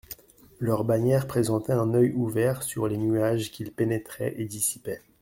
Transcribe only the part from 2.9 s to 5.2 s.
nuages qu'il pénétrait et dissipait.